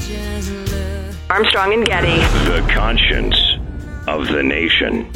[1.27, 2.17] Armstrong and Getty.
[2.47, 3.35] The conscience
[4.07, 5.11] of the nation.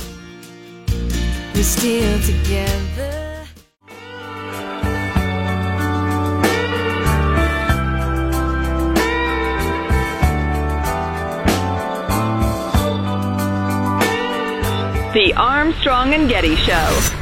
[1.53, 3.45] We're still together.
[15.13, 17.18] The Armstrong and Getty Show.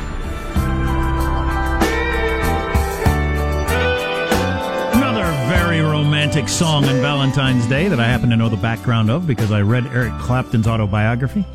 [6.28, 9.62] Romantic song on Valentine's Day that I happen to know the background of because I
[9.62, 11.46] read Eric Clapton's autobiography.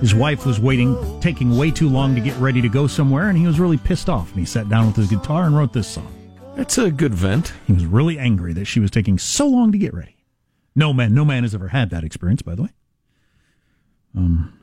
[0.00, 3.36] His wife was waiting, taking way too long to get ready to go somewhere, and
[3.36, 4.30] he was really pissed off.
[4.30, 6.06] And he sat down with his guitar and wrote this song.
[6.54, 7.54] That's a good vent.
[7.66, 10.14] He was really angry that she was taking so long to get ready.
[10.76, 12.70] No man, no man has ever had that experience, by the way.
[14.16, 14.56] Um,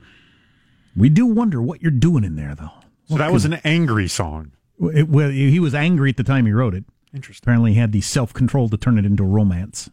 [0.96, 2.72] we do wonder what you're doing in there, though.
[3.10, 4.54] So that was an angry song.
[4.80, 6.86] It, well, he was angry at the time he wrote it.
[7.14, 7.44] Interesting.
[7.46, 9.90] Apparently, he had the self control to turn it into a romance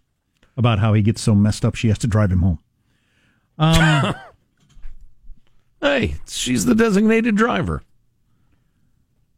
[0.57, 2.59] about how he gets so messed up she has to drive him home.
[3.59, 4.15] Um,
[5.81, 7.83] Hey, she's the designated driver.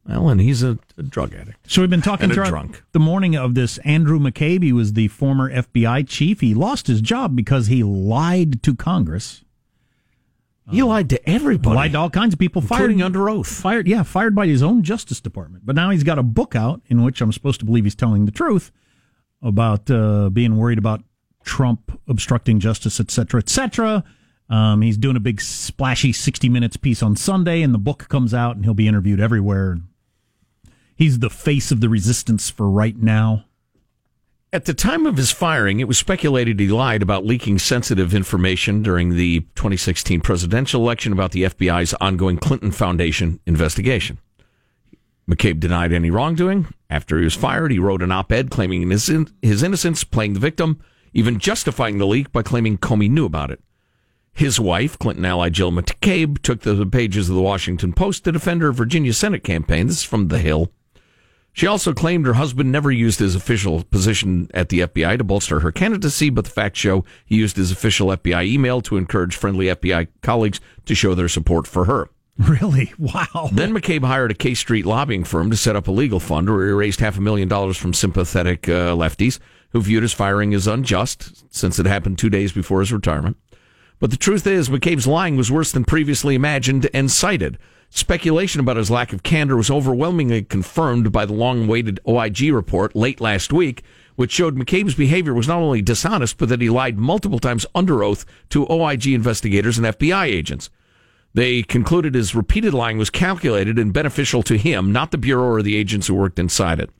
[0.06, 1.70] Well, and he's a, a drug addict.
[1.70, 2.82] so we've been talking throughout drunk.
[2.92, 3.76] the morning of this.
[3.78, 6.40] Andrew McCabe, he was the former FBI chief.
[6.40, 9.44] He lost his job because he lied to Congress.
[10.70, 11.74] He lied to everybody.
[11.74, 12.62] lied to all kinds of people.
[12.62, 13.48] including Fired under oath.
[13.48, 15.66] Fired, yeah, fired by his own Justice Department.
[15.66, 18.24] But now he's got a book out in which I'm supposed to believe he's telling
[18.26, 18.70] the truth
[19.42, 21.02] about uh, being worried about
[21.44, 24.04] Trump obstructing justice, et cetera, et cetera.
[24.48, 28.34] Um, he's doing a big splashy 60 minutes piece on Sunday, and the book comes
[28.34, 29.78] out, and he'll be interviewed everywhere.
[30.96, 33.44] He's the face of the resistance for right now.
[34.52, 38.82] At the time of his firing, it was speculated he lied about leaking sensitive information
[38.82, 44.18] during the 2016 presidential election about the FBI's ongoing Clinton Foundation investigation.
[45.30, 46.66] McCabe denied any wrongdoing.
[46.88, 49.08] After he was fired, he wrote an op ed claiming his,
[49.40, 50.80] his innocence, playing the victim,
[51.14, 53.62] even justifying the leak by claiming Comey knew about it.
[54.32, 58.62] His wife, Clinton ally Jill McCabe, took the pages of the Washington Post to defend
[58.62, 59.86] her Virginia Senate campaign.
[59.86, 60.72] This is from The Hill.
[61.52, 65.60] She also claimed her husband never used his official position at the FBI to bolster
[65.60, 69.66] her candidacy, but the facts show he used his official FBI email to encourage friendly
[69.66, 72.08] FBI colleagues to show their support for her.
[72.48, 72.94] Really?
[72.98, 73.50] Wow.
[73.52, 76.66] Then McCabe hired a K Street lobbying firm to set up a legal fund where
[76.66, 79.38] he raised half a million dollars from sympathetic uh, lefties
[79.72, 83.36] who viewed his firing as unjust since it happened two days before his retirement.
[83.98, 87.58] But the truth is, McCabe's lying was worse than previously imagined and cited.
[87.92, 92.94] Speculation about his lack of candor was overwhelmingly confirmed by the long awaited OIG report
[92.94, 93.82] late last week,
[94.14, 98.04] which showed McCabe's behavior was not only dishonest, but that he lied multiple times under
[98.04, 100.70] oath to OIG investigators and FBI agents.
[101.34, 105.62] They concluded his repeated lying was calculated and beneficial to him, not the Bureau or
[105.62, 106.90] the agents who worked inside it.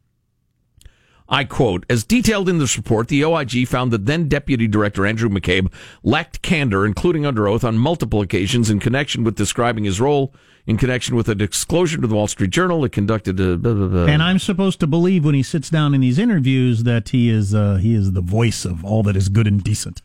[1.31, 5.29] I quote, as detailed in this report, the OIG found that then Deputy Director Andrew
[5.29, 10.35] McCabe lacked candor, including under oath, on multiple occasions in connection with describing his role
[10.66, 13.57] in connection with a disclosure to the Wall Street Journal that conducted a.
[13.57, 14.07] Blah, blah, blah.
[14.07, 17.55] And I'm supposed to believe when he sits down in these interviews that he is
[17.55, 20.03] uh, he is the voice of all that is good and decent,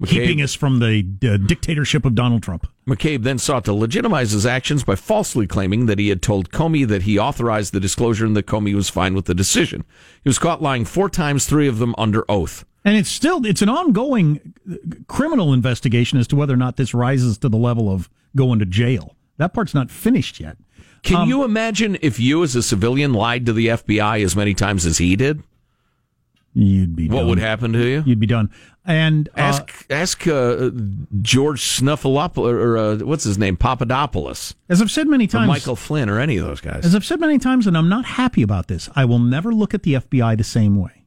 [0.00, 2.66] McCabe- keeping us from the uh, dictatorship of Donald Trump.
[2.86, 6.86] McCabe then sought to legitimize his actions by falsely claiming that he had told Comey
[6.86, 9.84] that he authorized the disclosure and that Comey was fine with the decision.
[10.22, 12.64] He was caught lying four times, three of them under oath.
[12.84, 14.74] And it's still it's an ongoing uh,
[15.08, 18.66] criminal investigation as to whether or not this rises to the level of going to
[18.66, 19.16] jail.
[19.38, 20.56] That part's not finished yet.
[21.02, 24.54] Can Um, you imagine if you, as a civilian, lied to the FBI as many
[24.54, 25.42] times as he did?
[26.58, 27.14] You'd be done.
[27.14, 27.28] What done.
[27.28, 28.02] would happen to you?
[28.06, 28.50] You'd be done.
[28.86, 30.70] And uh, Ask ask uh,
[31.20, 35.76] George Snuffleupagus or uh, what's his name Papadopoulos as I've said many or times, Michael
[35.76, 36.86] Flynn or any of those guys.
[36.86, 39.74] As I've said many times, and I'm not happy about this, I will never look
[39.74, 41.05] at the FBI the same way.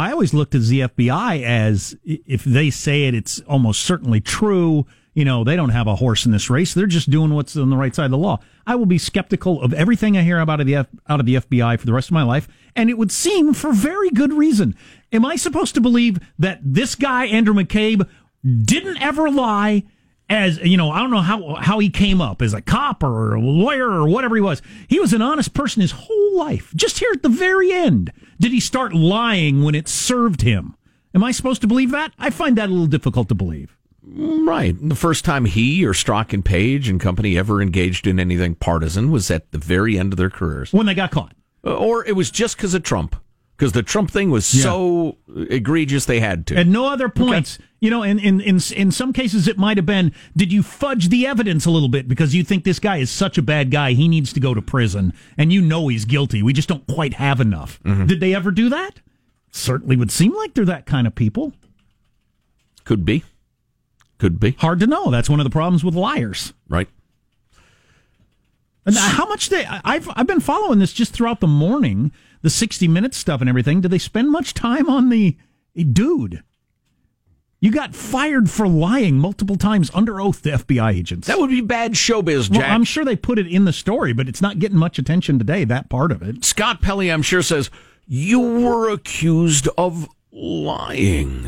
[0.00, 4.86] I always looked at the FBI as if they say it, it's almost certainly true.
[5.12, 6.72] You know, they don't have a horse in this race.
[6.72, 8.38] They're just doing what's on the right side of the law.
[8.66, 11.34] I will be skeptical of everything I hear about of the F, out of the
[11.34, 14.74] FBI for the rest of my life, and it would seem for very good reason.
[15.12, 18.08] Am I supposed to believe that this guy Andrew McCabe
[18.42, 19.82] didn't ever lie
[20.30, 23.34] as you know, I don't know how how he came up as a cop or
[23.34, 24.62] a lawyer or whatever he was.
[24.88, 26.72] He was an honest person his whole life.
[26.76, 30.74] Just here at the very end, did he start lying when it served him?
[31.14, 32.12] Am I supposed to believe that?
[32.18, 33.76] I find that a little difficult to believe.
[34.08, 34.74] Mm, right.
[34.80, 39.10] The first time he or Strzok and Page and company ever engaged in anything partisan
[39.10, 40.72] was at the very end of their careers.
[40.72, 41.34] When they got caught.
[41.64, 43.14] Uh, or it was just because of Trump.
[43.60, 44.62] Because the Trump thing was Yeah.
[44.62, 45.18] so
[45.50, 46.56] egregious they had to.
[46.56, 49.84] At no other points, you know, in, in, in, in some cases it might have
[49.84, 53.10] been, did you fudge the evidence a little bit because you think this guy is
[53.10, 56.42] such a bad guy, he needs to go to prison, and you know he's guilty.
[56.42, 57.78] We just don't quite have enough.
[57.82, 58.06] Mm-hmm.
[58.06, 59.02] Did they ever do that?
[59.50, 61.52] Certainly would seem like they're that kind of people.
[62.84, 63.24] Could be.
[64.16, 64.52] Could be.
[64.52, 65.10] Hard to know.
[65.10, 66.54] That's one of the problems with liars.
[66.66, 66.88] Right.
[68.86, 69.64] And how much they?
[69.66, 72.12] I've I've been following this just throughout the morning,
[72.42, 73.80] the sixty minutes stuff and everything.
[73.80, 75.36] Do they spend much time on the
[75.76, 76.42] dude?
[77.62, 81.28] You got fired for lying multiple times under oath to FBI agents.
[81.28, 84.28] That would be bad showbiz, well, I'm sure they put it in the story, but
[84.30, 85.64] it's not getting much attention today.
[85.64, 86.42] That part of it.
[86.42, 87.70] Scott Pelley, I'm sure, says,
[88.06, 91.46] You were accused of lying.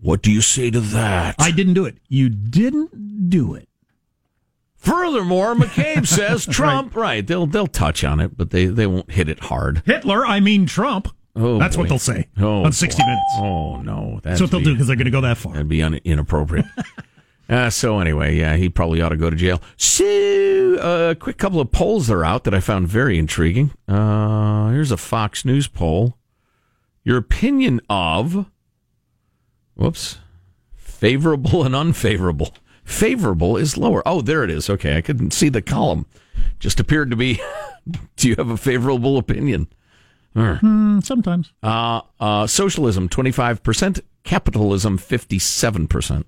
[0.00, 1.36] What do you say to that?
[1.38, 1.98] I didn't do it.
[2.08, 3.68] You didn't do it.
[4.76, 6.94] Furthermore, McCabe says Trump.
[6.94, 7.26] right.
[7.26, 9.82] They'll they'll touch on it, but they, they won't hit it hard.
[9.86, 11.08] Hitler, I mean Trump.
[11.38, 13.06] Oh, That's what they'll say Oh, on 60 boy.
[13.06, 13.22] Minutes.
[13.38, 15.52] Oh no, That's what they'll do because they're going to go that far.
[15.52, 16.64] That'd be un- inappropriate.
[17.50, 19.60] uh, so anyway, yeah, he probably ought to go to jail.
[19.76, 20.04] So,
[21.10, 23.70] a quick couple of polls that are out that I found very intriguing.
[23.86, 26.16] Uh, here's a Fox News poll.
[27.04, 28.46] Your opinion of,
[29.74, 30.18] whoops,
[30.74, 32.54] favorable and unfavorable.
[32.86, 34.00] Favorable is lower.
[34.06, 34.70] Oh, there it is.
[34.70, 36.06] Okay, I couldn't see the column.
[36.60, 37.40] Just appeared to be.
[38.16, 39.66] do you have a favorable opinion?
[40.34, 41.52] Hmm, sometimes.
[41.62, 44.00] uh, uh, socialism, 25%.
[44.22, 46.24] Capitalism, 57%.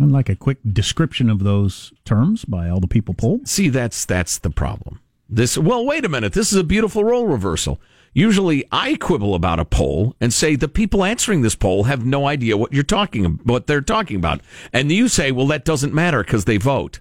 [0.00, 3.46] I'd like a quick description of those terms by all the people polled.
[3.46, 5.00] See, that's that's the problem.
[5.28, 6.32] This well, wait a minute.
[6.32, 7.80] This is a beautiful role reversal.
[8.14, 12.26] Usually, I quibble about a poll and say the people answering this poll have no
[12.26, 14.40] idea what you're talking what they're talking about,
[14.72, 17.00] and you say, well, that doesn't matter because they vote.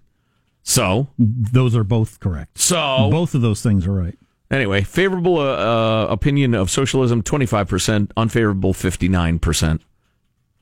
[0.63, 2.59] So, Those are both correct.
[2.59, 4.17] so Both of those things are right.
[4.49, 9.81] anyway, favorable uh, uh, opinion of socialism 25%, unfavorable 59%,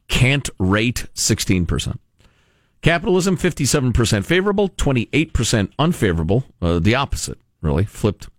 [0.07, 1.99] can't rate 16%.
[2.81, 8.29] Capitalism 57% favorable, 28% unfavorable, uh, the opposite, really, flipped.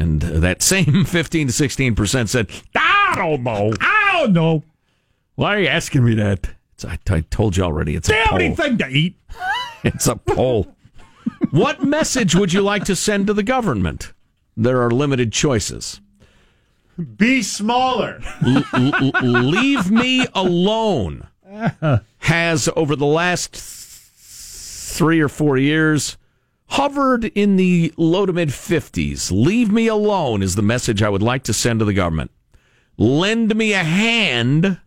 [0.00, 3.72] And uh, that same 15 to 16% said, I don't know.
[3.80, 4.62] I don't know.
[5.34, 6.50] Why are you asking me that?
[6.74, 7.94] It's, I, I told you already.
[7.96, 8.38] It's Do a poll.
[8.38, 9.16] anything to eat?
[9.82, 10.74] It's a poll.
[11.52, 14.12] what message would you like to send to the government?
[14.54, 16.02] There are limited choices.
[17.16, 18.20] Be smaller.
[18.46, 21.28] L- l- leave me alone
[22.18, 23.62] has over the last th-
[24.98, 26.18] three or four years
[26.70, 29.30] hovered in the low to mid 50s.
[29.30, 32.30] Leave me alone is the message I would like to send to the government.
[32.96, 34.78] Lend me a hand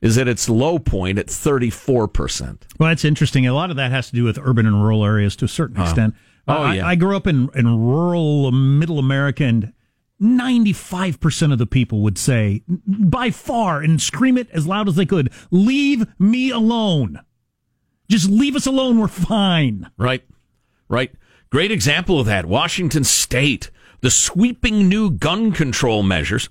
[0.00, 2.62] is at its low point at 34%.
[2.78, 3.46] Well, that's interesting.
[3.46, 5.76] A lot of that has to do with urban and rural areas to a certain
[5.76, 5.84] uh-huh.
[5.84, 6.14] extent.
[6.48, 6.86] Oh, I, yeah.
[6.86, 9.72] I grew up in, in rural middle America, and
[10.20, 15.06] 95% of the people would say, by far, and scream it as loud as they
[15.06, 17.20] could, leave me alone.
[18.08, 18.98] Just leave us alone.
[18.98, 19.88] We're fine.
[19.96, 20.24] Right.
[20.92, 21.10] Right.
[21.48, 22.44] Great example of that.
[22.44, 23.70] Washington State.
[24.02, 26.50] The sweeping new gun control measures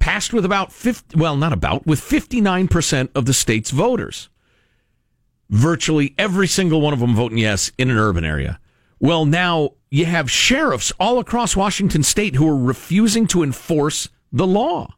[0.00, 4.28] passed with about 50, well, not about, with 59% of the state's voters.
[5.50, 8.58] Virtually every single one of them voting yes in an urban area.
[8.98, 14.46] Well, now you have sheriffs all across Washington state who are refusing to enforce the
[14.46, 14.94] law.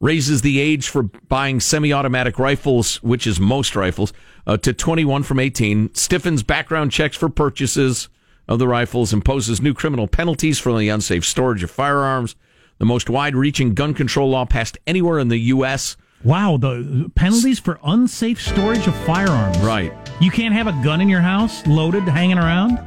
[0.00, 4.12] Raises the age for buying semi automatic rifles, which is most rifles,
[4.46, 5.94] uh, to 21 from 18.
[5.94, 8.08] Stiffens background checks for purchases
[8.48, 9.12] of the rifles.
[9.12, 12.36] Imposes new criminal penalties for the unsafe storage of firearms.
[12.78, 15.96] The most wide reaching gun control law passed anywhere in the U.S.
[16.24, 19.58] Wow, the penalties for unsafe storage of firearms.
[19.58, 19.92] Right.
[20.20, 22.78] You can't have a gun in your house loaded, hanging around?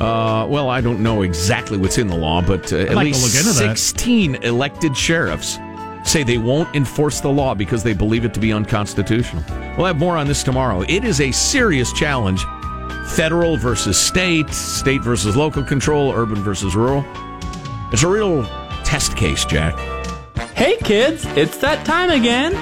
[0.00, 3.22] Uh, well, I don't know exactly what's in the law, but uh, at like least
[3.22, 3.78] look into that.
[3.78, 5.58] 16 elected sheriffs
[6.08, 9.44] say they won't enforce the law because they believe it to be unconstitutional.
[9.76, 10.82] We'll have more on this tomorrow.
[10.88, 12.44] It is a serious challenge
[13.08, 17.04] federal versus state, state versus local control, urban versus rural.
[17.92, 18.44] It's a real
[18.84, 19.78] test case, Jack.
[20.54, 22.52] Hey kids, it's that time again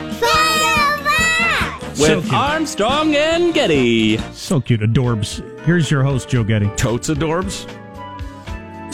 [1.94, 2.34] So with cute.
[2.34, 4.18] Armstrong and Getty.
[4.32, 5.42] So cute, adorbs.
[5.60, 6.68] Here's your host, Joe Getty.
[6.76, 7.66] Totes adorbs.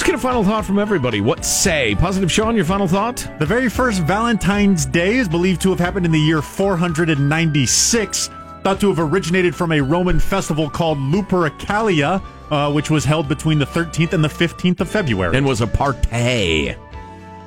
[0.03, 1.21] Let's get a final thought from everybody.
[1.21, 1.95] What say?
[1.95, 3.25] Positive Sean, your final thought?
[3.39, 8.27] The very first Valentine's Day is believed to have happened in the year 496
[8.65, 13.61] thought to have originated from a Roman festival called Lupercalia, uh, which was held between
[13.61, 15.37] the 13th and the 15th of February.
[15.37, 16.77] And was a partay.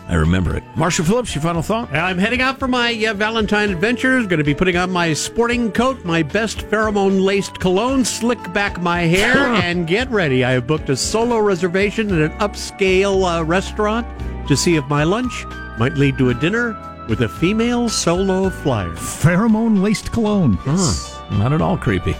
[0.07, 0.63] I remember it.
[0.75, 1.91] Marshall Phillips, your final thought?
[1.91, 4.27] I'm heading out for my uh, Valentine adventures.
[4.27, 8.79] Going to be putting on my sporting coat, my best pheromone laced cologne, slick back
[8.79, 10.43] my hair, and get ready.
[10.43, 14.05] I have booked a solo reservation at an upscale uh, restaurant
[14.47, 15.45] to see if my lunch
[15.79, 16.79] might lead to a dinner
[17.09, 18.91] with a female solo flyer.
[18.91, 20.53] Pheromone laced cologne.
[20.61, 22.15] Huh, not at all creepy.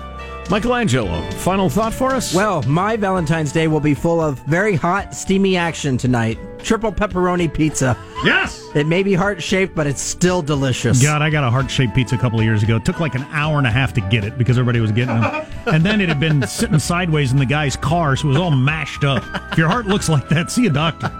[0.50, 2.34] Michelangelo, final thought for us?
[2.34, 6.38] Well, my Valentine's Day will be full of very hot, steamy action tonight.
[6.66, 7.95] Triple pepperoni pizza.
[8.24, 8.68] Yes!
[8.74, 10.99] It may be heart shaped, but it's still delicious.
[10.99, 12.78] God, I got a heart shaped pizza a couple of years ago.
[12.78, 15.22] It took like an hour and a half to get it because everybody was getting
[15.22, 15.45] them.
[15.68, 18.49] and then it had been sitting sideways in the guy's car, so it was all
[18.49, 19.24] mashed up.
[19.51, 21.11] If your heart looks like that, see a doctor.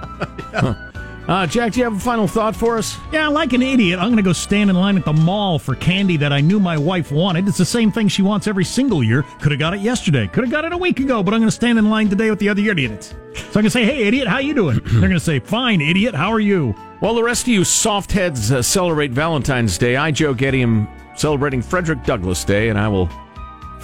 [1.28, 2.99] Uh, Jack, do you have a final thought for us?
[3.11, 5.76] Yeah, like an idiot, I'm going to go stand in line at the mall for
[5.76, 7.47] candy that I knew my wife wanted.
[7.47, 9.23] It's the same thing she wants every single year.
[9.41, 10.28] Could have got it yesterday.
[10.28, 12.30] Could have got it a week ago, but I'm going to stand in line today
[12.30, 13.07] with the other idiots.
[13.07, 13.17] So
[13.47, 14.80] I'm going to say, hey, idiot, how you doing?
[14.86, 16.73] They're going to say, fine, idiot, how are you?
[16.99, 20.88] While the rest of you soft heads uh, celebrate Valentine's Day, I, Joe Getty, am
[21.15, 23.09] celebrating Frederick Douglass Day, and I will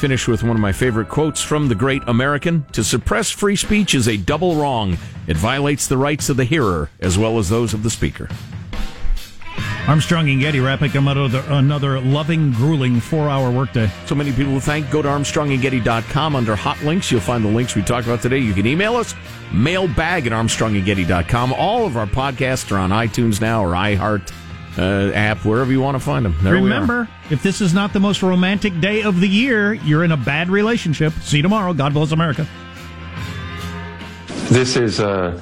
[0.02, 3.94] finish with one of my favorite quotes from the great American To suppress free speech
[3.94, 4.98] is a double wrong.
[5.28, 8.28] It violates the rights of the hearer as well as those of the speaker.
[9.88, 13.92] Armstrong and Getty wrapping up another, another loving, grueling four hour workday.
[14.08, 14.90] So many people to thank.
[14.90, 17.12] Go to ArmstrongandGetty.com under hot links.
[17.12, 18.40] You'll find the links we talked about today.
[18.40, 19.14] You can email us,
[19.54, 21.54] mailbag at ArmstrongandGetty.com.
[21.54, 24.32] All of our podcasts are on iTunes now or iHeart
[24.78, 26.36] uh, app, wherever you want to find them.
[26.42, 26.64] There we are.
[26.64, 30.18] Remember, if this is not the most romantic day of the year, you're in a
[30.18, 31.14] bad relationship.
[31.22, 31.74] See you tomorrow.
[31.74, 32.48] God bless America.
[34.50, 35.42] This is a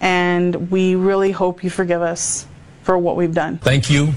[0.00, 2.46] and we really hope you forgive us
[2.82, 3.58] for what we've done.
[3.58, 4.12] Thank you,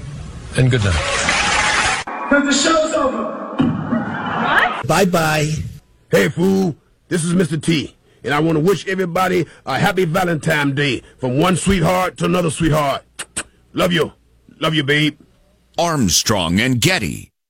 [0.56, 2.02] and good night.
[2.30, 3.40] But the show's over.
[3.56, 4.86] What?
[4.86, 5.50] Bye bye.
[6.10, 6.76] Hey, fool,
[7.08, 7.60] this is Mr.
[7.62, 12.24] T, and I want to wish everybody a happy Valentine's Day from one sweetheart to
[12.26, 13.04] another sweetheart.
[13.72, 14.12] Love you.
[14.60, 15.18] Love you, babe.
[15.78, 17.29] Armstrong and Getty.